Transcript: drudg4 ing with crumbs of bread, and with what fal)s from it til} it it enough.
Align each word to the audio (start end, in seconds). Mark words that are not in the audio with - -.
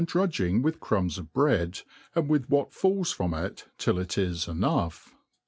drudg4 0.03 0.47
ing 0.47 0.61
with 0.63 0.79
crumbs 0.79 1.19
of 1.19 1.31
bread, 1.31 1.81
and 2.15 2.27
with 2.27 2.47
what 2.49 2.71
fal)s 2.71 3.13
from 3.13 3.35
it 3.35 3.65
til} 3.77 3.99
it 3.99 4.17
it 4.17 4.47
enough. 4.47 5.11